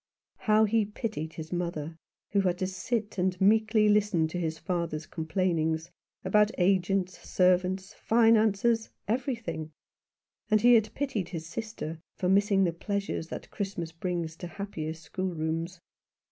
How 0.47 0.65
he 0.65 0.79
had 0.79 0.95
pitied 0.95 1.33
his 1.33 1.53
mother, 1.53 1.95
who 2.31 2.41
had 2.41 2.57
to 2.57 2.65
sit 2.65 3.19
and 3.19 3.39
meekly 3.39 3.87
listen 3.87 4.27
to 4.29 4.39
his 4.39 4.57
father's 4.57 5.05
complainings 5.05 5.91
about 6.25 6.49
agents, 6.57 7.19
servants, 7.19 7.93
finances, 7.93 8.89
everything; 9.07 9.71
and 10.49 10.59
he 10.61 10.73
had 10.73 10.91
pitied 10.95 11.29
his 11.29 11.45
sister 11.45 11.99
for 12.15 12.27
missing 12.29 12.63
the 12.63 12.73
pleasures 12.73 13.27
that 13.27 13.51
Christmas 13.51 13.91
brings 13.91 14.35
to 14.37 14.47
happier 14.47 14.95
schoolrooms. 14.95 15.79